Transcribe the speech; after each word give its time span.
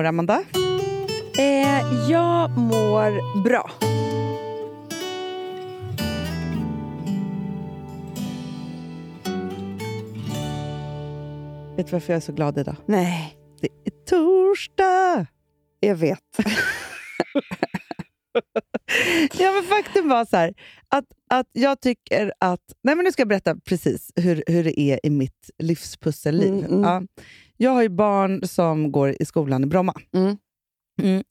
mår 0.00 0.04
Amanda? 0.06 0.44
Eh, 1.38 2.10
jag 2.10 2.58
mår 2.58 3.42
bra. 3.42 3.70
Vet 11.76 11.86
du 11.86 11.92
varför 11.92 12.12
jag 12.12 12.16
är 12.16 12.20
så 12.20 12.32
glad 12.32 12.58
idag? 12.58 12.76
Nej, 12.86 13.36
Det 13.60 13.68
är 13.84 14.04
torsdag! 14.04 15.26
jag 15.80 15.96
vet. 15.96 16.18
Ja, 19.38 19.52
men 19.52 19.62
faktum 19.64 20.08
var 20.08 20.24
så 20.24 20.36
här, 20.36 20.54
att, 20.88 21.04
att 21.30 21.46
jag 21.52 21.80
tycker 21.80 22.32
att... 22.38 22.60
Nej, 22.82 22.96
men 22.96 23.04
nu 23.04 23.12
ska 23.12 23.20
jag 23.20 23.28
berätta 23.28 23.56
precis 23.56 24.12
hur, 24.16 24.44
hur 24.46 24.64
det 24.64 24.80
är 24.80 25.00
i 25.06 25.10
mitt 25.10 25.50
livspussel-liv. 25.58 26.52
Mm, 26.52 26.64
mm. 26.64 26.82
Ja. 26.82 27.02
Jag 27.62 27.70
har 27.70 27.82
ju 27.82 27.88
barn 27.88 28.40
som 28.48 28.92
går 28.92 29.16
i 29.22 29.24
skolan 29.24 29.64
i 29.64 29.66
Bromma. 29.66 29.94
Mm. 30.14 30.36
Mm. 31.02 31.22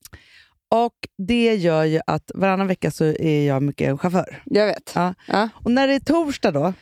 Och 0.75 0.93
Det 1.27 1.55
gör 1.55 1.83
ju 1.83 1.99
att 2.07 2.31
varannan 2.35 2.67
vecka 2.67 2.91
så 2.91 3.05
är 3.05 3.47
jag 3.47 3.63
mycket 3.63 3.89
en 3.89 3.97
chaufför. 3.97 4.41
Jag 4.45 4.65
vet. 4.65 4.91
Ja. 4.95 5.13
Ja. 5.27 5.49
Och 5.53 5.71
när 5.71 5.87
det 5.87 5.93
är 5.93 5.99
torsdag 5.99 6.51
då, 6.51 6.73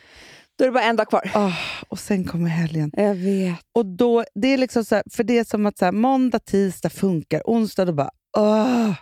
Då 0.58 0.64
är 0.64 0.68
det 0.68 0.72
bara 0.72 0.84
en 0.84 0.96
dag 0.96 1.08
kvar. 1.08 1.30
åh, 1.34 1.54
och 1.88 1.98
sen 1.98 2.24
kommer 2.24 2.48
helgen. 2.50 2.90
Jag 2.96 3.14
vet. 3.14 3.56
Och 3.74 3.86
då, 3.86 4.24
det 4.34 4.48
är 4.48 4.58
liksom 4.58 4.84
så 4.84 4.94
här, 4.94 5.04
för 5.10 5.24
det 5.24 5.38
är 5.38 5.44
som 5.44 5.66
att 5.66 5.78
så 5.78 5.84
här, 5.84 5.92
måndag, 5.92 6.38
tisdag 6.38 6.90
funkar, 6.90 7.42
onsdag 7.44 7.84
då 7.84 7.92
bara 7.92 8.10
åh, 8.36 8.92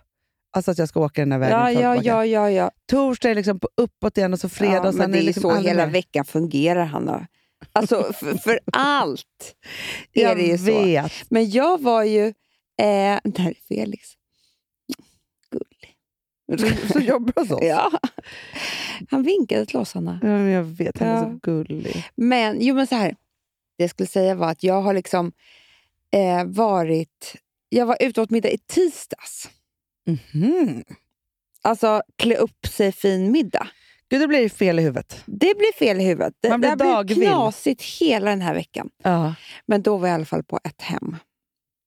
Alltså 0.56 0.70
att 0.70 0.78
jag 0.78 0.88
ska 0.88 1.00
åka 1.00 1.22
den 1.22 1.32
här 1.32 1.38
vägen 1.38 1.58
Ja, 1.58 1.70
ja, 1.70 1.94
tillbaka. 1.94 2.08
ja, 2.08 2.24
ja, 2.26 2.50
ja. 2.50 2.70
Torsdag 2.90 3.30
är 3.30 3.34
liksom 3.34 3.60
på 3.60 3.68
uppåt 3.76 4.18
igen 4.18 4.32
och 4.32 4.40
så 4.40 4.48
fredag 4.48 4.74
ja 4.74 4.88
och 4.88 4.94
sen 4.94 4.98
men 4.98 5.12
det 5.12 5.18
är 5.18 5.22
liksom 5.22 5.42
så 5.42 5.56
hela 5.56 5.86
veckan 5.86 6.24
fungerar, 6.24 6.84
Hanna. 6.84 7.26
Alltså, 7.72 8.12
för, 8.12 8.34
för 8.34 8.60
allt 8.72 9.54
är 10.12 10.22
Jag 10.22 10.36
det 10.36 10.42
ju 10.42 10.58
så. 10.58 10.64
vet. 10.64 11.12
Men 11.30 11.50
jag 11.50 11.82
var 11.82 12.02
ju... 12.04 12.26
Eh, 12.78 13.18
där 13.24 13.48
är 13.48 13.54
Felix. 13.68 14.08
Gullig. 15.50 15.96
Så, 16.60 16.92
så 16.92 17.00
jobbar 17.00 17.42
oss. 17.42 17.58
Ja. 17.62 17.92
Han 19.10 19.22
vinkade 19.22 19.66
till 19.66 19.76
oss, 19.76 19.94
Hanna. 19.94 20.18
Ja, 20.22 20.28
men 20.28 20.46
jag 20.46 20.62
vet, 20.64 20.98
han 20.98 21.08
är 21.08 21.14
Ja. 21.14 21.22
så 21.24 21.38
gullig. 21.42 22.04
Men, 22.14 22.56
jo, 22.60 22.74
men 22.74 22.86
så 22.86 22.94
här. 22.94 23.16
Det 23.78 23.84
jag 23.84 23.90
skulle 23.90 24.06
säga 24.06 24.34
var 24.34 24.50
att 24.50 24.62
jag 24.62 24.82
har 24.82 24.94
liksom 24.94 25.32
eh, 26.10 26.44
varit... 26.44 27.36
Jag 27.68 27.86
var 27.86 27.96
ute 28.00 28.20
åt 28.20 28.30
middag 28.30 28.50
i 28.50 28.58
tisdags. 28.58 29.50
Mhm. 30.06 30.84
Alltså 31.62 32.02
klä 32.16 32.36
upp 32.36 32.66
sig 32.66 32.92
fin 32.92 33.32
middag. 33.32 33.68
Gud, 34.10 34.20
då 34.20 34.28
blir 34.28 34.42
det 34.42 34.48
fel 34.48 34.78
i 34.78 34.82
huvudet. 34.82 35.22
Det 35.26 35.54
blir 35.58 35.72
fel 35.78 36.00
i 36.00 36.04
huvudet. 36.04 36.34
Det, 36.40 36.48
Man 36.48 36.60
blir 36.60 36.70
det 36.70 36.76
blivit 36.76 36.94
dagvill. 36.94 37.28
knasigt 37.28 37.82
hela 37.82 38.30
den 38.30 38.40
här 38.40 38.54
veckan. 38.54 38.90
Ja. 39.02 39.34
Men 39.66 39.82
då 39.82 39.96
var 39.96 40.08
jag 40.08 40.12
i 40.12 40.14
alla 40.14 40.24
fall 40.24 40.42
på 40.44 40.60
ett 40.64 40.82
hem. 40.82 41.16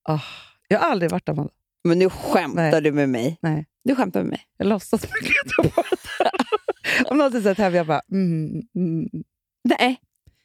Ah, 0.09 0.19
jag 0.67 0.79
har 0.79 0.89
aldrig 0.91 1.11
varit 1.11 1.25
där, 1.25 1.33
Amanda. 1.33 1.53
Men 1.83 1.99
nu 1.99 2.09
skämtar 2.09 2.71
Nej. 2.71 2.81
du 2.81 2.91
med 2.91 3.09
mig. 3.09 3.37
Nej. 3.41 3.65
Du 3.83 3.95
skämtar 3.95 4.19
med 4.19 4.29
mig. 4.29 4.41
Jag 4.57 4.67
låtsas 4.67 5.03
att 5.03 5.09
jag 5.11 5.63
har 5.63 5.71
varit 5.75 5.99
där. 6.19 6.31
Om 7.11 7.17
någon 7.17 7.31
säger 7.31 7.55
hem, 7.55 7.75
jag 7.75 7.87
bara... 7.87 8.01
Mm, 8.11 8.61
mm. 8.75 9.09
Nej, 9.63 9.99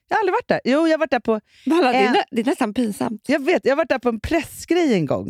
Jag 0.08 0.17
har 0.17 0.20
aldrig 0.20 0.33
varit 0.33 0.48
där. 0.48 0.61
Jo, 0.64 0.86
jag 0.86 0.92
har 0.92 0.98
varit 0.98 1.11
där 1.11 1.20
på... 1.20 1.41
Hanna, 1.67 1.92
det, 1.92 1.98
är, 1.98 2.11
nä- 2.12 2.25
det 2.30 2.41
är 2.41 2.45
nästan 2.45 2.75
pinsamt. 2.75 3.22
Jag 3.28 3.45
vet, 3.45 3.64
jag 3.64 3.72
har 3.72 3.77
varit 3.77 3.89
där 3.89 3.98
på 3.98 4.08
en 4.08 4.20
pressgrej 4.20 4.95
en 4.95 5.06
gång. 5.06 5.27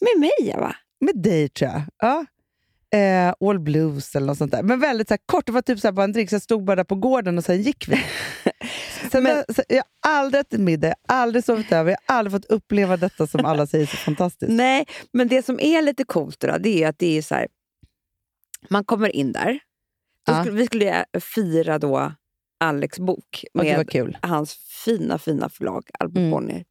Med 0.00 0.20
mig, 0.20 0.54
va? 0.56 0.76
Med 1.00 1.22
dig, 1.22 1.48
tror 1.48 1.70
jag. 1.70 1.82
Ja. 1.98 2.26
Eh, 2.94 3.34
All 3.48 3.58
Blues 3.60 4.16
eller 4.16 4.26
något 4.26 4.38
sånt 4.38 4.52
där. 4.52 4.62
Men 4.62 4.80
väldigt 4.80 5.08
så 5.08 5.12
här, 5.14 5.20
kort. 5.26 5.46
Det 5.46 5.52
var 5.52 5.62
typ 5.62 5.80
så 5.80 5.86
här, 5.86 5.92
bara 5.92 6.04
en 6.04 6.12
drink, 6.12 6.30
så 6.30 6.34
jag 6.34 6.42
stod 6.42 6.64
bara 6.64 6.76
där 6.76 6.84
på 6.84 6.94
gården 6.94 7.38
och 7.38 7.44
sen 7.44 7.62
gick 7.62 7.88
vi. 7.88 7.96
sen, 9.10 9.22
Men- 9.22 9.24
där- 9.24 9.54
så, 9.54 9.62
jag 9.68 9.84
har 10.06 10.12
aldrig 10.12 10.40
ätit 10.40 10.60
middag, 10.60 10.94
aldrig 11.08 11.44
sovit 11.44 11.72
över, 11.72 11.90
jag 11.90 11.98
har 12.14 12.18
aldrig 12.18 12.32
fått 12.32 12.44
uppleva 12.44 12.96
detta 12.96 13.26
som 13.26 13.44
alla 13.44 13.66
säger 13.66 13.86
så 13.86 13.96
fantastiskt. 13.96 14.52
Nej, 14.52 14.86
men 15.12 15.28
det 15.28 15.44
som 15.46 15.60
är 15.60 15.82
lite 15.82 16.04
coolt 16.04 16.40
då, 16.40 16.58
det 16.58 16.82
är 16.84 16.88
att 16.88 16.98
det 16.98 17.18
är 17.18 17.22
så 17.22 17.34
här. 17.34 17.46
Man 18.70 18.84
kommer 18.84 19.16
in 19.16 19.32
där. 19.32 19.58
Ja. 20.26 20.40
skulle, 20.44 20.56
vi 20.56 20.66
skulle 20.66 21.04
fira 21.34 21.78
då 21.78 22.12
Alex 22.64 22.98
bok 22.98 23.44
med 23.54 23.90
kul. 23.90 24.18
hans 24.22 24.54
fina, 24.84 25.18
fina 25.18 25.48
förlag, 25.48 25.84
Albert 25.98 26.16
Mm. 26.18 26.30
Bonnier. 26.30 26.64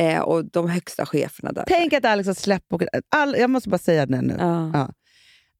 Eh, 0.00 0.20
och 0.20 0.44
de 0.44 0.68
högsta 0.70 1.06
cheferna 1.06 1.52
där. 1.52 1.64
Tänk 1.66 1.92
att 1.92 2.04
Alex 2.04 2.26
har 2.26 2.34
släppt 2.34 2.68
boken. 2.68 2.88
All, 3.16 3.36
jag 3.38 3.50
måste 3.50 3.68
bara 3.68 3.78
säga 3.78 4.06
det 4.06 4.20
nu. 4.22 4.36
Ja. 4.38 4.70
Ja. 4.74 4.92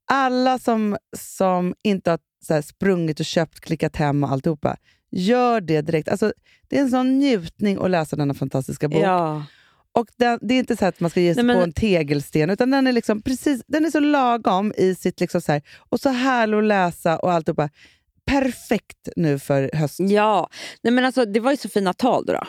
Alla 0.08 0.58
som, 0.58 0.96
som 1.16 1.74
inte 1.82 2.10
har 2.10 2.18
så 2.46 2.62
sprungit 2.62 3.20
och 3.20 3.26
köpt, 3.26 3.60
klickat 3.60 3.96
hem 3.96 4.24
och 4.24 4.30
alltihopa, 4.30 4.76
gör 5.10 5.60
det 5.60 5.80
direkt. 5.80 6.08
Alltså, 6.08 6.32
det 6.68 6.76
är 6.78 6.80
en 6.82 6.90
sån 6.90 7.18
njutning 7.18 7.78
att 7.84 7.90
läsa 7.90 8.16
denna 8.16 8.34
fantastiska 8.34 8.88
bok. 8.88 9.02
Ja. 9.02 9.44
Och 9.92 10.06
den, 10.16 10.38
det 10.42 10.54
är 10.54 10.58
inte 10.58 10.76
så 10.76 10.84
att 10.86 11.00
man 11.00 11.10
ska 11.10 11.20
ge 11.20 11.34
sig 11.34 11.42
Nej, 11.44 11.46
men- 11.46 11.56
på 11.62 11.64
en 11.64 11.72
tegelsten, 11.72 12.50
utan 12.50 12.70
den 12.70 12.86
är, 12.86 12.92
liksom 12.92 13.22
precis, 13.22 13.62
den 13.66 13.86
är 13.86 13.90
så 13.90 14.00
lagom 14.00 14.72
i 14.76 14.94
sitt... 14.94 15.20
Liksom 15.20 15.40
så 15.40 15.52
här, 15.52 15.62
och 15.88 16.00
så 16.00 16.08
härlig 16.08 16.58
att 16.58 16.64
läsa 16.64 17.18
och 17.18 17.32
alltihopa. 17.32 17.70
Perfekt 18.26 19.08
nu 19.16 19.38
för 19.38 19.70
höst. 19.74 20.00
ja. 20.00 20.48
Nej, 20.82 20.92
men 20.92 21.04
alltså, 21.04 21.24
det 21.24 21.40
var 21.40 21.50
ju 21.50 21.56
så 21.56 21.68
fina 21.68 21.94
tal 21.94 22.24
då. 22.26 22.32
då 22.32 22.40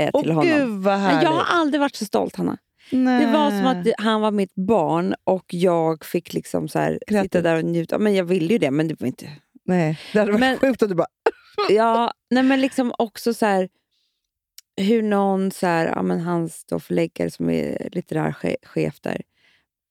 eh, 0.00 0.10
Åh 0.12 0.22
till 0.22 0.32
honom. 0.32 0.50
gud 0.50 0.68
vad 0.68 0.98
Men 0.98 1.00
härligt! 1.00 1.22
jag 1.22 1.30
har 1.32 1.44
aldrig 1.60 1.80
varit 1.80 1.96
så 1.96 2.04
stolt, 2.04 2.36
Hanna. 2.36 2.58
Nej. 2.90 3.26
Det 3.26 3.32
var 3.32 3.50
som 3.50 3.66
att 3.66 3.86
han 3.98 4.20
var 4.20 4.30
mitt 4.30 4.54
barn 4.54 5.14
och 5.24 5.44
jag 5.54 6.04
fick 6.04 6.32
liksom 6.32 6.68
så 6.68 6.78
här, 6.78 6.98
sitta 7.22 7.40
där 7.42 7.56
och 7.56 7.64
njuta. 7.64 7.98
Men 7.98 8.14
jag 8.14 8.24
ville 8.24 8.52
ju 8.52 8.58
det, 8.58 8.70
men 8.70 8.88
det 8.88 9.00
var 9.00 9.06
inte... 9.06 9.28
Nej, 9.64 9.98
det 10.12 10.18
hade 10.18 10.32
varit 10.32 10.40
Men- 10.40 10.58
sjukt 10.58 10.82
om 10.82 10.88
du 10.88 10.94
bara... 10.94 11.06
Ja, 11.70 12.12
nej 12.30 12.42
men 12.42 12.60
liksom 12.60 12.92
också 12.98 13.34
så 13.34 13.46
här, 13.46 13.68
hur 14.76 15.02
någon, 15.02 15.50
så 15.50 15.66
här, 15.66 15.86
ja, 15.86 16.02
men 16.02 16.20
hans 16.20 16.64
då 16.64 16.80
förläggare 16.80 17.30
som 17.30 17.50
är 17.50 17.88
litterär 17.92 18.32
che- 18.32 18.56
chef 18.62 19.00
där, 19.00 19.22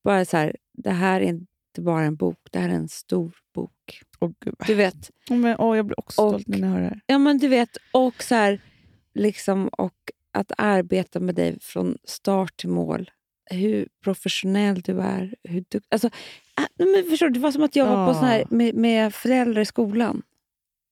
bara 0.04 0.26
så 0.26 0.38
här, 0.38 0.56
det 0.74 0.90
här 0.92 1.22
är 1.22 1.26
inte 1.26 1.82
bara 1.82 2.04
en 2.04 2.16
bok, 2.16 2.38
det 2.52 2.60
här 2.60 2.70
är 2.70 2.74
en 2.74 2.88
stor 2.90 3.32
bok. 3.56 3.72
Gud. 4.46 4.56
Du 4.68 4.74
vet, 4.74 5.12
Åh, 5.30 5.38
men, 5.38 5.56
åh, 5.60 5.78
jag 5.78 5.86
blir 5.86 6.00
också 6.00 6.22
Och- 6.22 6.30
stolt 6.42 6.48
när 6.48 6.60
jag 6.60 6.68
hör 6.68 6.80
det 6.82 6.86
här. 6.88 7.02
ja 7.06 7.18
men 7.18 7.38
du 7.38 7.48
vet, 7.48 7.78
och 7.92 8.24
så 8.24 8.36
här, 8.36 8.62
liksom, 9.14 9.68
och 9.68 9.94
att 10.34 10.52
arbeta 10.58 11.20
med 11.20 11.36
dig 11.36 11.60
från 11.62 11.98
start 12.04 12.58
till 12.58 12.70
mål. 12.70 13.12
Hur 13.52 13.88
professionell 14.04 14.82
du 14.82 15.02
är. 15.02 15.36
Hur 15.44 15.64
du, 15.70 15.82
alltså, 15.90 16.08
äh, 16.08 16.86
men 16.94 17.04
förstår 17.10 17.28
du, 17.28 17.34
det 17.34 17.40
var 17.40 17.52
som 17.52 17.64
att 17.64 17.76
jag 17.76 17.86
var 17.86 18.08
på 18.08 18.14
sån 18.14 18.24
här, 18.24 18.44
med, 18.50 18.76
med 18.76 19.16
föräldrar 19.16 19.62
i 19.62 19.66
skolan. 19.66 20.22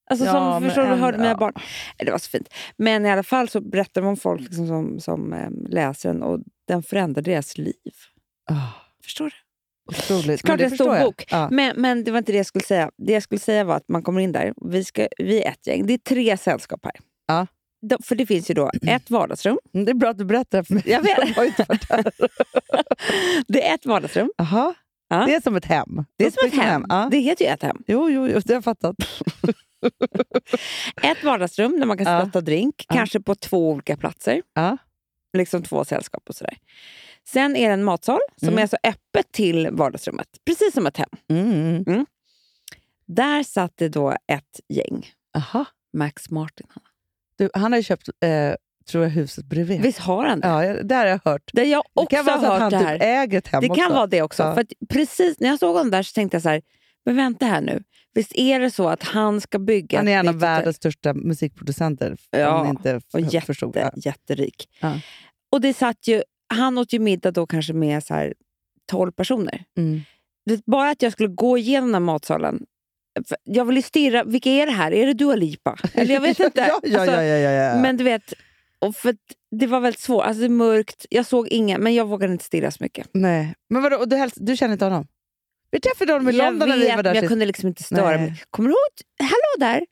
Alltså 0.09 0.25
Ja, 0.25 0.31
som, 0.31 0.63
förstår 0.63 0.81
du, 0.81 0.87
hörde 0.87 1.17
mina 1.17 1.29
ja. 1.29 1.37
barn. 1.37 1.53
Det 1.97 2.11
var 2.11 2.17
så 2.17 2.29
fint. 2.29 2.53
Men 2.77 3.05
i 3.05 3.11
alla 3.11 3.23
fall 3.23 3.49
så 3.49 3.61
berättar 3.61 4.01
man 4.01 4.09
om 4.09 4.17
folk 4.17 4.41
liksom 4.41 4.67
som, 4.67 4.99
som 4.99 5.33
em, 5.33 5.65
läser 5.69 6.09
den 6.09 6.23
och 6.23 6.39
den 6.67 6.83
förändrar 6.83 7.21
deras 7.21 7.57
liv. 7.57 7.73
Ah, 8.51 8.55
Förstår 9.03 9.25
du? 9.25 9.35
otroligt. 9.89 10.41
Klart 10.41 10.47
Men 10.47 10.57
det 10.57 10.63
är 10.63 10.71
en 10.71 10.75
stor 10.75 10.99
bok. 11.05 11.25
Ja. 11.29 11.47
Men, 11.51 11.81
men 11.81 12.03
det 12.03 12.11
var 12.11 12.17
inte 12.17 12.31
det 12.31 12.37
jag 12.37 12.45
skulle 12.45 12.65
säga. 12.65 12.91
Det 12.97 13.13
jag 13.13 13.23
skulle 13.23 13.39
säga 13.39 13.63
var 13.63 13.75
att 13.75 13.89
man 13.89 14.03
kommer 14.03 14.21
in 14.21 14.31
där. 14.31 14.53
Vi, 14.65 14.83
ska, 14.83 15.07
vi 15.17 15.43
är 15.43 15.49
ett 15.49 15.67
gäng. 15.67 15.85
Det 15.85 15.93
är 15.93 15.97
tre 15.97 16.37
sällskap 16.37 16.79
här. 16.83 16.93
Ja. 17.27 17.47
För 18.03 18.15
det 18.15 18.25
finns 18.25 18.49
ju 18.49 18.53
då 18.53 18.71
ett 18.87 19.09
vardagsrum. 19.09 19.59
Mm, 19.73 19.85
Det 19.85 19.91
är 19.91 19.93
bra 19.93 20.09
att 20.09 20.17
du 20.17 20.25
berättar 20.25 20.63
för 20.63 20.73
mig. 20.73 20.83
Jag 20.85 21.01
vet. 21.01 21.17
Jag 21.17 21.27
har 21.35 21.43
inte 21.45 21.65
varit 21.67 21.89
där. 21.89 22.11
Det 23.47 23.67
är 23.69 23.75
ett 23.75 23.85
vardagsrum. 23.85 24.31
Aha. 24.37 24.73
Ja. 25.09 25.25
Det 25.25 25.35
är 25.35 25.41
som 25.41 25.55
ett 25.55 25.65
hem. 25.65 26.05
Det 26.17 26.25
är 26.25 26.31
som 26.31 26.47
ett 26.47 26.53
hem. 26.65 26.85
Ja. 26.89 27.07
Det 27.11 27.17
heter 27.19 27.45
ju 27.45 27.51
ett 27.51 27.63
hem. 27.63 27.77
Jo, 27.87 28.09
jo, 28.09 28.27
jo, 28.27 28.39
det 28.45 28.53
har 28.53 28.55
jag 28.55 28.63
fattat. 28.63 28.95
Ett 31.01 31.23
vardagsrum 31.23 31.79
där 31.79 31.85
man 31.87 31.97
kan 31.97 32.07
Ja. 32.13 32.19
sitta 32.19 32.27
och 32.27 32.33
ta 32.33 32.41
drink. 32.41 32.85
Kanske 32.89 33.19
på 33.19 33.35
två 33.35 33.69
olika 33.69 33.97
platser. 33.97 34.41
Liksom 35.37 35.63
två 35.63 35.85
sällskap 35.85 36.23
och 36.29 36.35
sådär. 36.35 36.57
Sen 37.27 37.55
är 37.55 37.67
det 37.67 37.73
en 37.73 37.83
matsal 37.83 38.19
som 38.35 38.47
Mm. 38.47 38.57
är 38.57 38.61
alltså 38.61 38.77
öppet 38.83 39.31
till 39.31 39.69
vardagsrummet. 39.71 40.27
Precis 40.45 40.73
som 40.73 40.87
ett 40.87 40.97
hem. 40.97 41.09
Mm. 41.29 41.83
mm. 41.87 42.05
Där 43.05 43.43
satt 43.43 43.77
det 43.77 43.89
då 43.89 44.09
ett 44.27 44.59
gäng. 44.69 45.07
Aha. 45.37 45.65
Max 45.97 46.29
Martin. 46.29 46.67
Du, 47.39 47.49
han 47.53 47.71
har 47.71 47.77
ju 47.79 47.83
köpt 47.83 48.09
eh, 48.23 48.53
tror 48.91 49.03
jag, 49.03 49.11
huset 49.11 49.45
bredvid. 49.45 49.81
Visst 49.81 49.99
har 49.99 50.25
han 50.25 50.39
det? 50.39 50.47
Ja, 50.47 50.83
det 50.83 50.95
har 50.95 51.05
jag 51.05 51.19
hört. 51.25 51.49
Det 51.53 51.63
jag 51.63 51.83
Det 51.95 52.01
också 52.01 52.15
kan 52.15 52.25
vara 52.25 52.39
så 52.39 52.45
att 52.51 52.59
han 52.61 52.71
det 52.71 52.79
typ 52.93 53.01
äger 53.01 53.37
ett 53.37 53.47
hem 53.47 53.61
Det 53.61 53.69
också. 53.69 53.81
kan 53.81 53.93
vara 53.93 54.07
det 54.07 54.21
också. 54.21 54.43
Ja. 54.43 54.55
För 54.55 54.65
precis 54.89 55.39
när 55.39 55.47
jag 55.47 55.59
såg 55.59 55.75
honom 55.75 55.91
där 55.91 56.03
så 56.03 56.13
tänkte 56.13 56.35
jag 56.35 56.41
så 56.41 56.49
här, 56.49 56.61
men 57.05 57.15
vänta 57.15 57.45
här 57.45 57.61
nu. 57.61 57.83
Visst 58.13 58.31
är 58.35 58.59
det 58.59 58.71
så 58.71 58.89
att 58.89 59.03
han 59.03 59.41
ska 59.41 59.59
bygga 59.59 59.97
Han 59.99 60.07
är 60.07 60.19
en 60.19 60.27
av 60.27 60.39
världens 60.39 60.75
största 60.75 61.13
musikproducenter. 61.13 62.17
Ja, 62.31 62.67
inte 62.69 62.95
och 62.95 63.01
förstod. 63.45 63.75
jätte, 63.75 63.79
Ja. 63.95 64.01
jätterik. 64.11 64.69
Ja. 64.79 64.99
Och 65.51 65.61
det 65.61 65.73
satt 65.73 66.07
ju, 66.07 66.21
han 66.53 66.77
åt 66.77 66.93
ju 66.93 66.99
middag 66.99 67.31
då 67.31 67.47
kanske 67.47 67.73
med 67.73 68.03
så 68.03 68.13
här 68.13 68.33
12 68.91 69.11
personer. 69.11 69.63
Mm. 69.77 70.01
Det, 70.45 70.65
bara 70.65 70.89
att 70.89 71.01
jag 71.01 71.11
skulle 71.11 71.29
gå 71.29 71.57
igenom 71.57 71.91
den 71.91 72.03
matsalen. 72.03 72.65
Jag 73.43 73.65
vill 73.65 73.75
ju 73.75 73.81
stirra, 73.81 74.23
vilka 74.23 74.49
är 74.49 74.65
det 74.65 74.71
här? 74.71 74.91
Är 74.91 75.05
det 75.05 75.13
Dua 75.13 75.35
Lipa? 75.35 75.77
Eller 75.93 76.13
jag 76.13 76.21
vet 76.21 76.39
inte. 76.39 76.59
ja, 76.69 76.79
ja, 76.83 76.99
Alltså, 76.99 77.15
ja, 77.15 77.23
ja, 77.23 77.37
ja, 77.37 77.51
ja. 77.51 77.81
Men 77.81 77.97
du 77.97 78.03
vet, 78.03 78.33
och 78.79 78.95
för 78.95 79.15
det 79.51 79.67
var 79.67 79.79
väldigt 79.79 80.01
svårt. 80.01 80.25
Alltså 80.25 80.39
det 80.39 80.45
är 80.47 80.49
mörkt, 80.49 81.05
jag 81.09 81.25
såg 81.25 81.47
inga, 81.47 81.77
men 81.77 81.93
jag 81.95 82.05
vågade 82.07 82.33
inte 82.33 82.45
stirra 82.45 82.71
så 82.71 82.83
mycket. 82.83 83.07
Nej. 83.11 83.55
Men 83.69 83.81
vadå, 83.81 84.05
du, 84.05 84.15
häls- 84.15 84.37
du 84.39 84.57
känner 84.57 84.73
inte 84.73 84.85
honom? 84.85 85.07
Vi 85.71 85.79
träffade 85.79 86.13
honom 86.13 86.29
i 86.29 86.37
Jag 86.37 86.45
London 86.45 86.69
när 86.69 86.77
vi 86.77 86.83
vet, 86.83 86.95
var 86.95 87.03
där 87.03 87.09
men 87.09 87.15
jag 87.15 87.21
sist. 87.23 87.29
kunde 87.29 87.45
liksom 87.45 87.67
inte 87.67 87.83
störa 87.83 88.09
Nej. 88.09 88.19
mig. 88.19 88.43
Kommer 88.49 88.69
du 88.69 88.73
ihåg? 88.73 89.29
Hallå 89.29 89.59
där! 89.71 89.85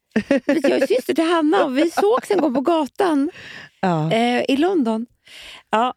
Vet 0.53 0.63
Jag 0.69 0.81
är 0.81 0.87
syster 0.87 1.13
till 1.13 1.23
Hanna 1.23 1.65
och 1.65 1.77
vi 1.77 1.91
sågs 1.91 2.31
en 2.31 2.37
gång 2.41 2.53
på 2.53 2.61
gatan 2.61 3.31
Ja. 3.81 4.11
eh, 4.11 4.43
i 4.47 4.57
London. 4.57 5.05
Ja, 5.69 5.93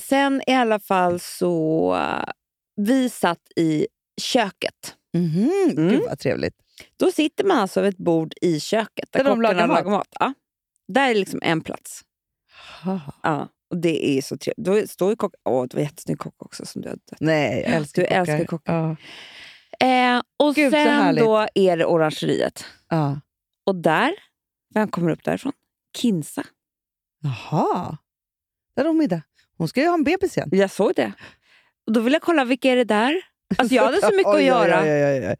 sen 0.00 0.42
i 0.46 0.52
alla 0.52 0.78
fall 0.78 1.20
så... 1.20 1.94
eh, 1.96 2.30
Vi 2.76 3.08
satt 3.08 3.38
i 3.56 3.86
köket. 4.20 4.94
Mhm, 5.14 5.50
Mm. 5.76 5.88
Gud 5.88 6.02
vad 6.08 6.18
trevligt. 6.18 6.54
Då 6.96 7.10
sitter 7.12 7.44
man 7.44 7.58
alltså 7.58 7.80
vid 7.80 7.88
ett 7.92 7.98
bord 7.98 8.34
i 8.40 8.60
köket 8.60 9.08
där 9.12 9.24
Där 9.24 9.30
de 9.30 9.42
kockarna 9.42 9.66
lagar 9.66 9.90
mat? 9.90 10.08
Ja. 10.20 10.34
Där 10.88 11.10
är 11.10 11.14
liksom 11.14 11.40
en 11.42 11.60
plats. 11.60 12.02
Ja. 13.22 13.48
Och 13.70 13.76
det 13.76 14.18
är 14.18 14.22
så 14.22 14.36
trevligt. 14.36 14.66
Då 14.66 14.86
står 14.86 15.16
kock... 15.16 15.34
Åh, 15.44 15.66
det 15.66 15.74
var 15.74 15.80
en 15.80 15.86
jättesnygg 15.86 16.18
kock 16.18 16.34
också 16.42 16.66
som 16.66 16.82
du 16.82 16.88
hade 16.88 17.00
dött. 17.10 17.20
Nej, 17.20 17.62
jag 17.66 17.74
älskar 17.74 18.02
Du 18.02 18.08
kockar. 18.08 18.20
älskar 18.20 18.44
kockar. 18.44 18.74
Ja. 19.78 19.86
Eh, 19.86 20.22
och 20.36 20.54
Gud, 20.54 20.72
sen 20.72 21.14
då 21.16 21.46
är 21.54 21.76
det 21.76 21.84
orangeriet. 21.84 22.64
Ja. 22.88 23.20
Och 23.66 23.74
där, 23.74 24.12
vem 24.74 24.88
kommer 24.88 25.10
upp 25.10 25.24
därifrån? 25.24 25.52
Kinsa. 25.96 26.44
Jaha. 27.22 27.98
Där 28.76 28.84
har 28.84 28.92
middag. 28.92 29.22
Hon 29.56 29.68
ska 29.68 29.80
ju 29.80 29.86
ha 29.86 29.94
en 29.94 30.04
bebis 30.04 30.36
igen. 30.36 30.48
Jag 30.52 30.70
såg 30.70 30.92
det. 30.96 31.12
Och 31.86 31.92
då 31.92 32.00
vill 32.00 32.12
jag 32.12 32.22
kolla, 32.22 32.44
vilka 32.44 32.70
är 32.70 32.76
det 32.76 32.84
där? 32.84 33.14
Alltså 33.58 33.74
jag 33.74 33.84
hade 33.84 34.00
så 34.00 34.10
mycket 34.10 34.26
Oj, 34.26 34.34
att 34.40 34.46
göra. 34.46 34.82
Oj, 34.82 35.28
oj. 35.28 35.36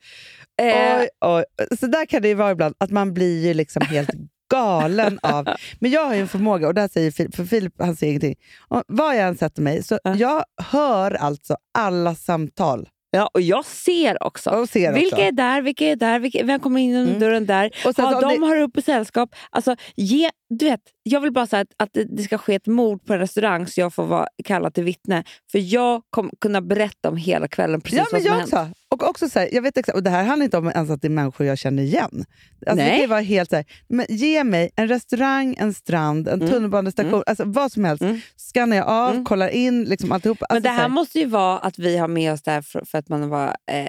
Eh, 0.62 1.00
Oj, 1.00 1.08
oj. 1.20 1.44
Så 1.80 1.86
där 1.86 2.06
kan 2.06 2.22
det 2.22 2.28
ju 2.28 2.34
vara 2.34 2.50
ibland, 2.50 2.74
att 2.78 2.90
man 2.90 3.14
blir 3.14 3.46
ju 3.46 3.54
liksom 3.54 3.82
helt 3.86 4.10
galen 4.50 5.18
av... 5.22 5.48
Men 5.80 5.90
jag 5.90 6.04
har 6.04 6.14
ju 6.14 6.20
en 6.20 6.28
förmåga, 6.28 6.68
och 6.68 6.74
där 6.74 6.88
säger 6.88 7.10
Filip, 7.10 7.34
för 7.36 7.44
Filip 7.44 7.72
han 7.78 7.96
säger 7.96 8.10
ingenting. 8.10 8.34
Och 8.68 8.82
var 8.86 9.12
jag 9.14 9.28
än 9.28 9.36
sätter 9.36 9.62
mig, 9.62 9.82
så 9.82 9.98
Ja. 10.04 10.14
jag 10.14 10.44
hör 10.62 11.10
alltså 11.10 11.56
alla 11.78 12.14
samtal. 12.14 12.88
ja, 13.10 13.30
och 13.34 13.40
jag 13.40 13.64
ser 13.64 14.22
också. 14.22 14.50
Och 14.50 14.68
ser 14.68 14.92
Vilka 14.92 15.16
också. 15.16 15.26
är 15.26 15.32
där? 15.32 15.62
Vilka 15.62 15.84
är 15.86 15.96
där? 15.96 16.18
Vilka, 16.18 16.44
vem 16.44 16.60
kommer 16.60 16.80
in 16.80 16.90
genom 16.90 17.06
Mm. 17.08 17.20
dörren 17.20 17.46
där? 17.46 17.66
Och 17.86 17.94
sen 17.94 18.04
Ja, 18.04 18.20
de 18.20 18.40
det- 18.40 18.46
har 18.46 18.56
upp 18.56 18.72
på 18.74 18.80
sällskap. 18.82 19.34
Alltså, 19.50 19.76
ge, 19.96 20.30
du 20.58 20.64
vet, 20.64 20.80
jag 21.02 21.20
vill 21.20 21.32
bara 21.32 21.46
säga 21.46 21.60
att, 21.60 21.68
att 21.82 22.06
det, 22.08 22.22
ska 22.22 22.38
ske 22.38 22.54
ett 22.54 22.66
mord 22.66 23.06
på 23.06 23.12
en 23.12 23.18
restaurang 23.18 23.66
så 23.66 23.80
jag 23.80 23.94
får 23.94 24.06
vara 24.06 24.26
kallad 24.44 24.74
till 24.74 24.84
vittne. 24.84 25.24
För 25.52 25.58
jag 25.74 26.02
kommer 26.10 26.30
kunna 26.40 26.60
berätta 26.60 27.08
om 27.08 27.16
hela 27.16 27.48
kvällen 27.48 27.80
precis 27.80 27.98
Ja, 27.98 28.06
vad 28.12 28.22
som 28.22 28.30
jag 28.30 28.38
hänt. 28.62 28.76
Och 28.92 29.02
också 29.08 29.28
så 29.28 29.38
här, 29.38 29.48
jag 29.52 29.62
vet 29.62 29.76
exakt, 29.76 29.96
och 29.96 30.02
det 30.02 30.10
här 30.10 30.24
handlar 30.24 30.44
inte 30.44 30.56
om 30.58 30.68
ens 30.68 30.90
att 30.90 31.02
det 31.02 31.08
är 31.08 31.10
människor 31.10 31.46
jag 31.46 31.58
känner 31.58 31.82
igen. 31.82 32.24
Alltså, 32.66 32.76
det 32.76 32.90
Nej. 32.90 33.00
ju 33.00 33.06
vara 33.06 33.20
helt 33.20 33.50
så 33.50 33.56
här, 33.56 33.64
men 33.88 34.06
ge 34.08 34.44
mig 34.44 34.70
en 34.76 34.88
restaurang, 34.88 35.56
en 35.58 35.74
strand, 35.74 36.28
en 36.28 36.34
Mm. 36.42 36.50
tunnelbanestation, 36.52 37.22
alltså 37.26 37.44
vad 37.46 37.72
som 37.72 37.84
helst. 37.84 38.02
Mm. 38.02 38.20
Skannar 38.36 38.76
jag 38.76 38.86
av, 38.88 39.10
Mm. 39.12 39.24
kollar 39.24 39.48
in, 39.48 39.84
liksom 39.84 40.12
alltihopa. 40.12 40.46
Men 40.50 40.56
Alltså, 40.56 40.70
det 40.70 40.76
så 40.76 40.80
här 40.82 40.88
måste 40.88 41.18
ju 41.18 41.26
vara 41.26 41.58
att 41.58 41.78
vi 41.78 41.96
har 41.96 42.08
med 42.08 42.32
oss 42.32 42.42
det 42.42 42.50
här 42.50 42.62
för, 42.62 42.84
för 42.84 42.98
att 42.98 43.08
man 43.08 43.28
var... 43.28 43.46
Eh, 43.70 43.86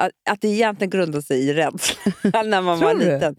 att, 0.00 0.10
att 0.30 0.40
det 0.40 0.48
egentligen 0.48 0.90
grundar 0.90 1.20
sig 1.20 1.48
i 1.48 1.54
rädsla 1.54 2.12
när 2.44 2.62
man 2.62 2.80
var 2.80 2.90
Tror 2.90 3.00
du? 3.00 3.12
liten. 3.14 3.36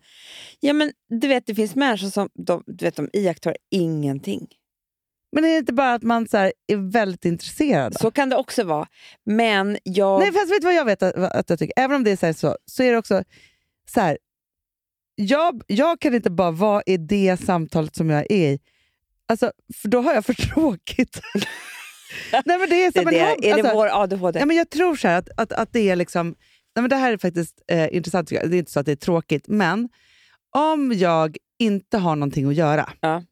Ja, 0.59 0.73
men 0.73 0.91
du 1.21 1.27
vet, 1.27 1.45
det 1.45 1.55
finns 1.55 1.75
människor 1.75 2.07
som 2.07 2.29
de, 2.33 2.63
du 2.67 2.85
vet, 2.85 2.95
de 2.95 3.09
iakttar 3.13 3.55
ingenting. 3.71 4.47
Men 5.31 5.45
är 5.45 5.49
det 5.49 5.57
inte 5.57 5.73
bara 5.73 5.93
att 5.93 6.03
man 6.03 6.27
så 6.27 6.37
här, 6.37 6.53
är 6.67 6.91
väldigt 6.91 7.25
intresserad? 7.25 7.99
Så 7.99 8.11
kan 8.11 8.29
det 8.29 8.35
också 8.35 8.63
vara. 8.63 8.87
Men 9.25 9.77
jag... 9.83 10.19
Nej, 10.19 10.31
fast 10.31 10.51
vet 10.51 10.61
du 10.61 10.65
vad 10.65 10.75
jag 10.75 10.85
vet 10.85 11.03
att, 11.03 11.15
att 11.15 11.49
jag 11.49 11.59
tycker? 11.59 11.73
Även 11.75 11.95
om 11.95 12.03
det 12.03 12.11
är 12.11 12.15
så, 12.15 12.25
här, 12.25 12.33
så, 12.33 12.57
så 12.65 12.83
är 12.83 12.91
det 12.91 12.97
också 12.97 13.23
så 13.89 14.01
här. 14.01 14.17
Jag, 15.15 15.61
jag 15.67 15.99
kan 15.99 16.15
inte 16.15 16.29
bara 16.29 16.51
vara 16.51 16.83
i 16.85 16.97
det 16.97 17.37
samtalet 17.37 17.95
som 17.95 18.09
jag 18.09 18.31
är 18.31 18.51
i. 18.51 18.59
Alltså, 19.27 19.51
för 19.81 19.87
då 19.87 20.01
har 20.01 20.13
jag 20.13 20.25
för 20.25 20.33
tråkigt. 20.33 21.21
Nej, 22.31 22.59
men 22.59 22.69
det 22.69 22.83
är, 22.83 22.91
det 22.91 22.99
som 22.99 23.07
är, 23.07 23.13
en 23.13 23.19
det, 23.19 23.29
hobby. 23.29 23.47
är 23.47 23.55
det 23.55 23.61
Alltså, 23.61 23.75
vår 23.75 23.87
ADHD? 24.03 24.39
Ja, 24.39 24.45
men 24.45 24.57
jag 24.57 24.69
tror 24.69 24.95
så 24.95 25.07
här 25.07 25.17
att, 25.17 25.29
att, 25.37 25.51
att 25.51 25.73
det 25.73 25.89
är 25.89 25.95
liksom... 25.95 26.27
Nej, 26.75 26.81
men 26.81 26.89
det 26.89 26.95
här 26.95 27.13
är 27.13 27.17
faktiskt 27.17 27.61
eh, 27.71 27.95
intressant. 27.95 28.29
Det 28.29 28.35
är 28.37 28.53
inte 28.53 28.71
så 28.71 28.79
att 28.79 28.85
det 28.85 28.91
är 28.91 28.95
tråkigt, 28.95 29.47
men 29.47 29.89
om 30.55 30.91
jag 30.95 31.37
inte 31.59 31.97
har 31.97 32.15
någonting 32.15 32.49
att 32.49 32.55
göra 32.55 32.89
Ja. 33.01 33.23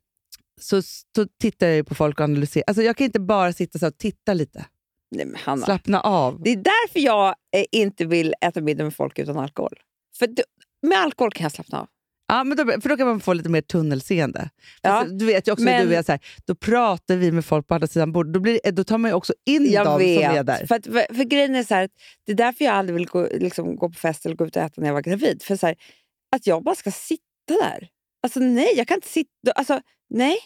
Så, 0.61 0.81
så 0.81 1.27
tittar 1.41 1.67
jag 1.67 1.87
på 1.87 1.95
folk 1.95 2.19
och 2.19 2.23
analyserar. 2.23 2.63
Alltså, 2.67 2.83
jag 2.83 2.97
kan 2.97 3.05
inte 3.05 3.19
bara 3.19 3.53
sitta 3.53 3.79
så 3.79 3.87
och 3.87 3.97
titta 3.97 4.33
lite. 4.33 4.65
Nej, 5.11 5.25
men 5.25 5.35
Hanna. 5.35 5.65
Slappna 5.65 5.99
av. 6.01 6.43
Det 6.43 6.49
är 6.49 6.55
därför 6.55 6.99
jag 6.99 7.27
eh, 7.55 7.65
inte 7.71 8.05
vill 8.05 8.33
äta 8.41 8.61
middag 8.61 8.83
med 8.83 8.95
folk 8.95 9.19
utan 9.19 9.37
alkohol. 9.37 9.79
För 10.19 10.27
du, 10.27 10.43
med 10.81 10.97
alkohol 10.97 11.31
kan 11.31 11.43
jag 11.43 11.51
slappna 11.51 11.79
av. 11.81 11.87
Ja, 12.27 12.43
men 12.43 12.57
då, 12.57 12.65
för 12.81 12.89
då 12.89 12.97
kan 12.97 13.07
man 13.07 13.19
få 13.19 13.33
lite 13.33 13.49
mer 13.49 13.61
tunnelseende. 13.61 14.49
Ja, 14.81 15.03
Du 15.09 15.25
vet 15.25 15.47
ju 15.47 15.51
också 15.51 15.65
men- 15.65 15.87
du 15.87 15.95
är 15.95 16.03
så 16.03 16.11
här, 16.11 16.21
då 16.45 16.55
pratar 16.55 17.15
vi 17.15 17.31
med 17.31 17.45
folk 17.45 17.67
på 17.67 17.73
andra 17.73 17.87
sidan 17.87 18.11
bordet. 18.11 18.33
Då, 18.33 18.39
blir, 18.39 18.71
då 18.71 18.83
tar 18.83 18.97
man 18.97 19.11
ju 19.11 19.15
också 19.15 19.33
in 19.45 19.71
Jag 19.71 19.85
dem 19.85 19.93
som 19.99 20.07
är 20.07 20.33
vet. 20.33 20.45
där. 20.45 20.65
För, 20.65 20.75
att, 20.75 20.85
för, 20.85 21.13
för 21.15 21.23
grejen 21.23 21.55
är 21.55 21.63
så 21.63 21.73
här, 21.73 21.83
att 21.83 21.91
det 22.25 22.31
är 22.31 22.35
därför 22.35 22.65
jag 22.65 22.73
aldrig 22.73 22.93
vill 22.95 23.05
gå, 23.07 23.27
liksom, 23.31 23.75
gå 23.75 23.89
på 23.89 23.95
fest 23.99 24.25
eller 24.25 24.35
gå 24.35 24.45
ut 24.45 24.55
och 24.55 24.61
äta 24.61 24.81
när 24.81 24.87
jag 24.87 24.93
var 24.93 25.01
gravid. 25.01 25.41
För 25.43 25.55
så 25.55 25.65
här, 25.67 25.75
att 26.35 26.47
jag 26.47 26.63
bara 26.63 26.75
ska 26.75 26.91
sitta 26.91 27.21
där. 27.47 27.87
Alltså 28.23 28.39
nej, 28.39 28.73
jag 28.75 28.87
kan 28.87 28.95
inte 28.95 29.07
sitta... 29.07 29.51
Alltså, 29.55 29.81
nej, 30.09 30.37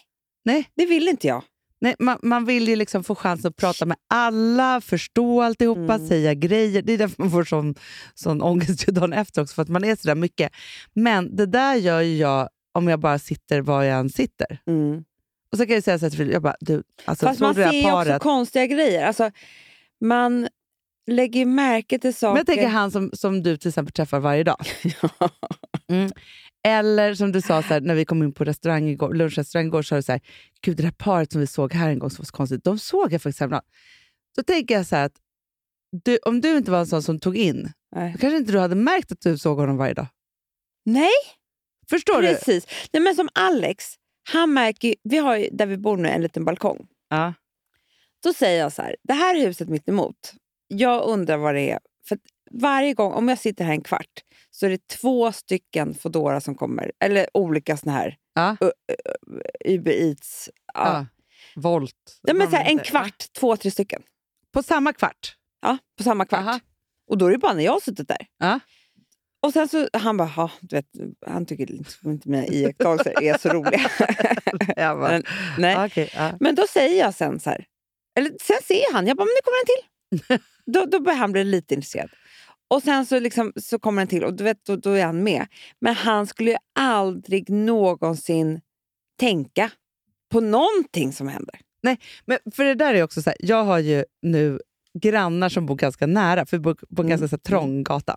Nej. 0.44 0.70
det 0.74 0.86
vill 0.86 1.08
inte 1.08 1.26
jag. 1.26 1.42
Nej, 1.80 1.94
man, 1.98 2.18
man 2.22 2.44
vill 2.44 2.68
ju 2.68 2.76
liksom 2.76 3.04
få 3.04 3.14
chans 3.14 3.44
att 3.44 3.56
prata 3.56 3.86
med 3.86 3.96
alla, 4.08 4.80
förstå 4.80 5.42
alltihopa, 5.42 5.94
Mm. 5.94 6.08
säga 6.08 6.34
grejer. 6.34 6.82
Det 6.82 6.92
är 6.92 6.98
därför 6.98 7.22
man 7.22 7.30
får 7.30 7.44
sån, 7.44 7.74
sån 8.14 8.42
ångest 8.42 8.86
dagen 8.86 9.12
efter 9.12 9.42
också, 9.42 9.54
för 9.54 9.62
att 9.62 9.68
man 9.68 9.84
är 9.84 9.96
sådär 9.96 10.14
mycket. 10.14 10.52
Men 10.92 11.36
det 11.36 11.46
där 11.46 11.74
gör 11.74 12.00
ju 12.00 12.16
jag 12.16 12.48
om 12.74 12.88
jag 12.88 13.00
bara 13.00 13.18
sitter 13.18 13.60
var 13.60 13.82
jag 13.82 13.98
än 13.98 14.10
sitter. 14.10 14.58
Och 15.52 15.58
så 15.58 15.66
kan 15.66 15.74
jag 15.74 15.84
säga 15.84 15.98
så 15.98 16.04
här 16.04 16.10
till 16.10 16.18
Filip, 16.18 16.32
jag 16.32 16.42
bara, 16.42 16.56
du, 16.60 16.82
alltså, 17.04 17.26
Fast 17.26 17.40
man 17.40 17.54
ser 17.54 17.72
ju 17.72 17.92
också 17.92 18.18
konstiga 18.18 18.66
grejer. 18.66 19.06
Alltså, 19.06 19.30
man 20.00 20.48
lägger 21.10 21.46
märke 21.46 21.98
till 21.98 22.14
saker. 22.14 22.32
Men 22.32 22.38
jag 22.38 22.46
tänker 22.46 22.68
han 22.68 22.90
som, 22.90 23.10
som 23.12 23.42
du 23.42 23.56
till 23.56 23.68
exempel 23.68 23.92
träffar 23.92 24.20
varje 24.20 24.44
dag. 24.44 24.56
Mm. 25.88 26.10
Eller 26.64 27.14
som 27.14 27.32
du 27.32 27.40
sa 27.40 27.62
så 27.62 27.68
här, 27.68 27.80
när 27.80 27.94
vi 27.94 28.04
kom 28.04 28.22
in 28.22 28.32
på 28.32 28.44
restaurang 28.44 28.88
igår, 28.88 29.14
lunchrestaurang 29.14 29.66
igår, 29.66 29.82
så 29.82 29.86
sa 29.86 29.96
du 29.96 30.02
så 30.02 30.12
här, 30.12 30.20
Gud, 30.60 30.76
det 30.76 30.82
där 30.82 30.90
paret 30.90 31.32
som 31.32 31.40
vi 31.40 31.46
såg 31.46 31.72
här 31.74 31.88
en 31.88 31.98
gång 31.98 32.10
som 32.10 32.22
var 32.22 32.26
så 32.26 32.32
konstigt, 32.32 32.64
de 32.64 32.78
såg 32.78 33.12
jag 33.12 33.22
faktiskt 33.22 33.40
häromdagen. 33.40 33.64
Då 34.36 34.42
tänker 34.42 34.74
jag 34.74 34.86
så 34.86 34.96
här 34.96 35.06
att 35.06 35.16
du, 36.04 36.18
om 36.18 36.40
du 36.40 36.56
inte 36.56 36.70
var 36.70 36.78
en 36.78 36.86
sån 36.86 37.02
som 37.02 37.20
tog 37.20 37.36
in, 37.36 37.72
Nej. 37.96 38.12
då 38.12 38.18
kanske 38.18 38.36
inte 38.36 38.52
du 38.52 38.58
hade 38.58 38.74
märkt 38.74 39.12
att 39.12 39.20
du 39.20 39.38
såg 39.38 39.58
honom 39.58 39.76
varje 39.76 39.94
dag. 39.94 40.06
Nej, 40.84 41.10
Förstår 41.90 42.22
du? 42.22 42.28
precis. 42.28 42.66
Nej, 42.92 43.02
men 43.02 43.14
som 43.14 43.28
Alex, 43.32 43.84
han 44.32 44.52
märker 44.54 44.94
vi 45.02 45.18
har 45.18 45.36
ju, 45.36 45.48
där 45.52 45.66
vi 45.66 45.76
bor 45.76 45.96
nu 45.96 46.08
en 46.08 46.22
liten 46.22 46.44
balkong. 46.44 46.86
Ja. 47.08 47.34
Då 48.22 48.32
säger 48.32 48.60
jag 48.60 48.72
så 48.72 48.82
här, 48.82 48.96
det 49.02 49.12
här 49.12 49.34
är 49.34 49.46
huset 49.46 49.68
mitt 49.68 49.88
emot. 49.88 50.32
Jag 50.68 51.04
undrar 51.04 51.36
vad 51.36 51.54
det 51.54 51.70
är. 51.70 51.78
Varje 52.54 52.94
gång, 52.94 53.12
om 53.12 53.28
jag 53.28 53.38
sitter 53.38 53.64
här 53.64 53.72
en 53.72 53.80
kvart, 53.80 54.20
så 54.50 54.66
är 54.66 54.70
det 54.70 54.88
två 54.88 55.32
stycken 55.32 55.94
Foodora 55.94 56.40
som 56.40 56.54
kommer. 56.54 56.92
Eller 57.04 57.26
olika 57.34 57.76
såna 57.76 57.92
här 57.92 58.16
Ja. 58.34 58.56
Ö- 58.60 58.70
Ö- 58.92 59.74
Uber 59.74 59.92
Eats. 59.92 60.50
Ja. 60.74 60.80
Ja. 60.84 61.06
Volt. 61.56 62.20
Nej, 62.22 62.34
men 62.36 62.50
så 62.50 62.56
här, 62.56 62.70
en 62.70 62.78
kvart, 62.78 63.24
två, 63.38 63.56
tre 63.56 63.70
stycken. 63.70 64.02
På 64.52 64.62
samma 64.62 64.92
kvart? 64.92 65.36
Ja, 65.62 65.78
på 65.98 66.02
samma 66.02 66.24
kvart. 66.26 66.40
Aha. 66.40 66.60
Och 67.10 67.18
då 67.18 67.26
är 67.26 67.30
det 67.32 67.38
bara 67.38 67.52
när 67.54 67.64
jag 67.64 67.72
har 67.72 67.80
suttit 67.80 68.08
där. 68.08 68.26
Ja. 68.38 68.60
Och 69.42 69.52
sen 69.52 69.68
så, 69.68 69.88
han 69.92 70.16
bara, 70.16 70.28
"Ha, 70.28 70.50
du 70.60 70.76
vet, 70.76 70.86
han 71.26 71.46
tycker 71.46 71.66
liksom 71.66 72.10
inte 72.10 72.28
mina 72.28 72.46
iakttagelser 72.46 73.22
är 73.22 73.38
så 73.38 73.48
roliga. 73.48 73.80
Jag 74.76 74.98
bara, 74.98 75.10
Men, 75.10 75.22
nej. 75.58 75.86
okej, 75.86 76.10
ja. 76.14 76.32
Men 76.40 76.54
då 76.54 76.66
säger 76.66 76.98
jag 77.00 77.14
sen 77.14 77.40
så 77.40 77.50
här, 77.50 77.64
eller 78.18 78.30
sen 78.42 78.56
ser 78.64 78.92
han, 78.92 79.06
jag 79.06 79.16
bara, 79.16 79.24
men 79.24 79.34
nu 79.34 79.40
kommer 79.44 79.58
en 79.58 79.66
till. 79.66 80.38
då, 80.72 80.84
då 80.84 81.00
börjar 81.00 81.18
han 81.18 81.32
bli 81.32 81.44
lite 81.44 81.74
intresserad. 81.74 82.10
Och 82.72 82.82
sen 82.82 83.06
så, 83.06 83.20
liksom, 83.20 83.52
så 83.56 83.78
kommer 83.78 84.02
en 84.02 84.08
till 84.08 84.24
och 84.24 84.34
du 84.34 84.44
vet, 84.44 84.64
då, 84.64 84.76
då 84.76 84.90
är 84.90 85.06
han 85.06 85.22
med. 85.22 85.46
Men 85.78 85.94
han 85.94 86.26
skulle 86.26 86.50
ju 86.50 86.56
aldrig 86.74 87.50
någonsin 87.50 88.60
tänka 89.18 89.70
på 90.30 90.40
någonting 90.40 91.12
som 91.12 91.28
händer. 91.28 91.60
Men 92.24 92.38
för 92.54 92.64
det 92.64 92.74
där 92.74 92.94
är 92.94 93.02
också 93.02 93.22
så 93.22 93.30
här, 93.30 93.36
jag 93.40 93.64
har 93.64 93.78
ju 93.78 94.04
nu 94.22 94.60
grannar 94.98 95.48
som 95.48 95.66
bor 95.66 95.76
ganska 95.76 96.06
nära, 96.06 96.46
för 96.46 96.56
vi 96.56 96.60
bor 96.60 96.74
på 96.74 96.86
en 96.90 96.98
Mm. 96.98 97.08
ganska 97.08 97.28
så 97.28 97.36
här, 97.36 97.38
trång 97.38 97.82
gata. 97.82 98.16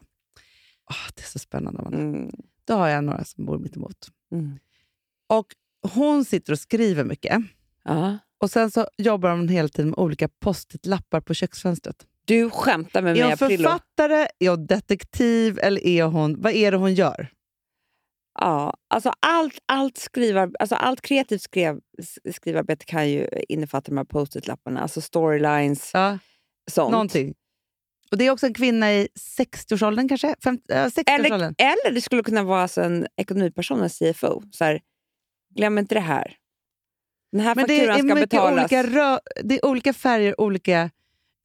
Åh, 0.89 1.07
det 1.15 1.21
är 1.21 1.27
så 1.27 1.39
spännande. 1.39 1.81
Mm. 1.97 2.31
Då 2.65 2.74
har 2.74 2.88
jag 2.88 3.03
några 3.03 3.24
som 3.24 3.45
bor 3.45 3.57
mitt 3.59 3.75
emot. 3.75 4.07
Mm. 4.31 4.59
Och 5.27 5.47
hon 5.93 6.25
sitter 6.25 6.53
och 6.53 6.59
skriver 6.59 7.03
mycket. 7.03 7.38
Ja. 7.83 8.17
Och 8.38 8.51
sen 8.51 8.71
så 8.71 8.88
jobbar 8.97 9.29
hon 9.29 9.50
hela 9.50 9.69
tiden 9.69 9.89
med 9.89 10.00
olika 10.00 10.27
post-it-lappar 10.27 11.21
på 11.21 11.33
köksfönstret. 11.33 12.05
Du 12.25 12.50
skämtar 12.50 13.01
med 13.01 13.13
mig 13.13 13.22
Är 13.22 13.25
hon 13.25 13.34
Aprillo. 13.34 13.63
författare, 13.70 14.27
är 14.39 14.50
hon 14.50 14.65
detektiv 14.67 15.60
eller 15.60 15.86
är 15.88 16.03
hon, 16.03 16.41
vad 16.41 16.53
är 16.53 16.72
det 16.72 16.77
hon 16.77 16.94
gör? 16.94 17.27
Ja, 18.39 18.74
alltså 18.89 19.13
allt, 19.20 19.60
allt, 19.65 19.98
skrivar, 19.98 20.51
alltså 20.60 20.75
allt 20.75 21.01
kreativt 21.01 21.41
skrev, 21.41 21.79
skrivarbete 22.34 22.86
kan 22.86 23.10
ju 23.10 23.27
innefatta 23.50 23.91
de 23.91 23.98
här 23.98 24.03
post-it-lapparna. 24.05 24.82
Alltså 24.82 25.01
storylines, 25.01 25.91
Ja, 25.94 26.20
sånt. 26.72 26.91
någonting. 26.91 27.34
Och 28.12 28.17
Det 28.17 28.25
är 28.27 28.32
också 28.32 28.46
en 28.46 28.53
kvinna 28.53 28.94
i 28.94 29.08
60-årsåldern 29.39 30.10
kanske? 30.10 30.36
Fem, 30.44 30.60
äh, 30.70 30.75
60-årsåldern. 30.86 31.55
Eller, 31.58 31.72
eller 31.88 31.96
det 31.96 32.01
skulle 32.01 32.24
kunna 32.24 32.44
vara 32.44 32.62
alltså 32.62 32.82
en 32.82 33.08
ekonomiperson, 33.17 33.82
en 33.84 33.89
CFO. 33.89 34.41
Så 34.51 34.63
här, 34.63 34.82
glöm 35.55 35.77
inte 35.77 35.96
det 35.96 36.01
här. 36.01 36.36
Den 37.32 37.41
här 37.41 37.55
Men 37.55 37.67
det 37.67 37.77
fakturan 37.77 38.00
är, 38.10 38.15
ska 38.15 38.15
betalas. 38.22 38.60
olika, 38.72 38.84
rö- 38.84 39.20
det 39.44 39.55
är 39.55 39.65
olika 39.65 39.94
färger, 39.94 40.41
olika... 40.41 40.89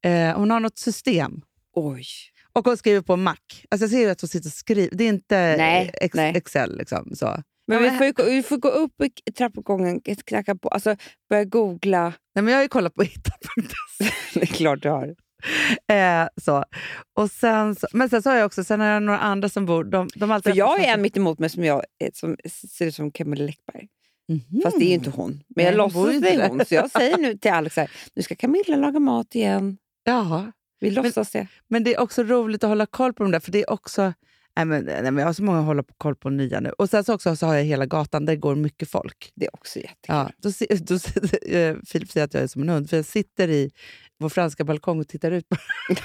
Eh, 0.05 0.37
hon 0.37 0.51
har 0.51 0.59
något 0.59 0.77
system. 0.77 1.41
Oj. 1.75 2.05
Och 2.53 2.65
hon 2.65 2.77
skriver 2.77 3.01
på 3.01 3.15
Mac. 3.15 3.35
Alltså 3.71 3.83
jag 3.83 3.89
ser 3.91 3.99
ju 3.99 4.09
att 4.09 4.21
hon 4.21 4.27
sitter 4.27 4.49
och 4.49 4.53
skriver. 4.53 4.89
Det 4.97 5.03
är 5.03 5.09
inte 5.09 5.55
Nej, 5.57 5.91
ex- 5.93 6.15
nej. 6.15 6.33
Excel. 6.37 6.77
Liksom, 6.77 7.15
så. 7.15 7.43
Men 7.67 7.83
vi, 7.83 7.89
får 7.91 8.05
ju, 8.05 8.11
gå- 8.13 8.23
vi 8.23 8.43
får 8.43 8.57
gå 8.57 8.69
upp 8.69 8.93
i 9.25 9.31
trappuppgången, 9.31 10.01
knacka 10.25 10.55
på, 10.55 10.69
alltså 10.69 10.95
börja 11.29 11.45
googla. 11.45 12.03
Nej, 12.35 12.43
men 12.43 12.47
jag 12.47 12.55
har 12.57 12.61
ju 12.63 12.67
kollat 12.69 12.95
på 12.95 13.03
hitta.se. 13.03 14.09
det 14.39 14.41
är 14.41 14.45
klart 14.45 14.81
du 14.81 14.89
har. 14.89 15.15
Eh, 15.91 16.27
så. 16.41 16.63
Och 17.17 17.31
sen 17.31 17.75
så, 17.75 17.87
men 17.93 18.09
sen 18.09 18.21
så 18.21 18.29
har 18.29 18.37
jag 18.37 18.45
också 18.45 18.63
sen 18.63 18.79
har 18.79 18.87
jag 18.87 19.03
några 19.03 19.19
andra 19.19 19.49
som 19.49 19.65
bor... 19.65 19.83
De, 19.83 20.09
de 20.15 20.31
alltid 20.31 20.51
För 20.53 20.57
jag 20.57 20.83
är 20.83 20.93
en 20.93 21.01
mitt 21.01 21.17
emot 21.17 21.39
mig 21.39 21.49
som, 21.49 21.63
jag, 21.63 21.83
som 22.13 22.37
ser 22.71 22.85
ut 22.87 22.95
som 22.95 23.11
Camilla 23.11 23.45
Läckberg. 23.45 23.87
Mhm. 24.29 24.61
Fast 24.63 24.79
det 24.79 24.85
är 24.85 24.87
ju 24.87 24.93
inte 24.93 25.09
hon. 25.09 25.43
Men 25.55 25.65
jag 25.65 25.71
Nej, 25.71 25.77
låtsas 25.77 26.13
ju 26.13 26.19
det 26.19 26.29
är 26.29 26.49
hon. 26.49 26.65
Så 26.65 26.75
jag 26.75 26.91
säger 26.91 27.17
nu 27.21 27.37
till 27.37 27.51
Alex 27.51 27.75
här, 27.75 27.91
nu 28.15 28.23
ska 28.23 28.35
Camilla 28.35 28.75
laga 28.75 28.99
mat 28.99 29.35
igen. 29.35 29.77
Ja, 30.03 30.51
Vi 30.79 30.91
låtsas 30.91 31.31
det. 31.31 31.47
men 31.67 31.83
det 31.83 31.95
är 31.95 31.99
också 31.99 32.23
roligt 32.23 32.63
att 32.63 32.67
hålla 32.69 32.85
koll 32.85 33.13
på 33.13 33.23
dem 33.23 33.31
där, 33.31 33.39
för 33.39 33.51
det 33.51 33.59
är 33.59 33.69
också... 33.69 34.13
Nej, 34.55 34.65
men, 34.65 34.83
nej, 34.85 35.01
men 35.03 35.17
jag 35.17 35.25
har 35.25 35.33
så 35.33 35.43
många 35.43 35.59
att 35.59 35.65
hålla 35.65 35.83
på 35.83 35.93
koll 35.97 36.15
på 36.15 36.29
nya 36.29 36.59
nu. 36.59 36.69
Och 36.69 36.89
sen 36.89 37.03
så 37.03 37.13
också 37.13 37.35
så 37.35 37.45
har 37.45 37.55
jag 37.55 37.63
hela 37.63 37.85
gatan, 37.85 38.25
där 38.25 38.35
går 38.35 38.55
mycket 38.55 38.89
folk. 38.89 39.31
Det 39.35 39.45
är 39.45 39.55
också 39.55 39.79
jättekul. 39.79 39.95
Ja, 40.07 40.29
då, 40.37 40.49
då, 40.79 40.95
eh, 41.57 41.75
Filip 41.87 42.11
säger 42.11 42.25
att 42.25 42.33
jag 42.33 42.43
är 42.43 42.47
som 42.47 42.61
en 42.61 42.69
hund, 42.69 42.89
för 42.89 42.97
jag 42.97 43.05
sitter 43.05 43.47
i 43.49 43.71
vår 44.19 44.29
franska 44.29 44.63
balkong 44.63 44.99
och 44.99 45.07
tittar 45.07 45.31
ut. 45.31 45.49
på 45.49 45.55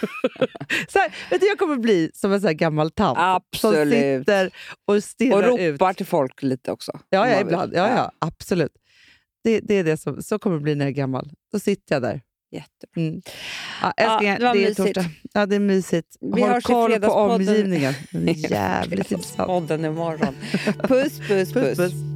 så 0.88 0.98
här, 0.98 1.30
vet 1.30 1.40
du, 1.40 1.46
jag 1.46 1.58
kommer 1.58 1.76
bli 1.76 2.10
som 2.14 2.32
en 2.32 2.40
så 2.40 2.52
gammal 2.52 2.90
tant 2.90 3.16
som 3.18 3.24
Absolut. 3.26 4.20
sitter 4.20 4.50
och 4.86 4.94
Och 4.94 5.04
stirrar 5.04 5.58
ut. 5.60 5.72
ropar 5.80 5.92
till 5.92 6.06
folk 6.06 6.42
lite 6.42 6.72
också. 6.72 6.92
Ja, 7.08 7.28
ja 7.30 7.40
ibland. 7.40 7.72
Ja, 7.74 7.88
ja, 7.96 8.12
absolut. 8.18 8.72
Det, 9.44 9.60
det 9.60 9.74
är 9.74 9.84
det 9.84 9.96
som, 9.96 10.22
så 10.22 10.38
kommer 10.38 10.56
det 10.56 10.62
bli 10.62 10.74
när 10.74 10.84
jag 10.84 10.90
är 10.90 10.94
gammal. 10.96 11.30
Då 11.52 11.58
sitter 11.58 11.94
jag 11.94 12.02
där. 12.02 12.20
Jättebra. 12.56 13.02
Mm. 13.02 13.22
Ja, 13.82 13.92
älsklingar, 13.96 14.38
det 14.38 14.44
var 14.44 14.54
det 14.54 14.60
är 14.60 14.68
mysigt. 14.68 14.94
torsdag. 14.94 15.10
Ja, 15.32 15.46
det 15.46 15.56
är 15.56 15.60
mysigt. 15.60 16.16
Vi 16.34 16.42
Håll 16.42 16.62
koll 16.62 17.00
på 17.00 17.12
omgivningen. 17.12 17.94
Jävligt 18.36 19.12
intressant. 19.12 19.46
Podden 19.48 19.84
imorgon. 19.84 20.34
Puss, 20.88 21.18
puss, 21.18 21.28
puss. 21.28 21.52
Puss, 21.52 21.78
puss. 21.78 22.15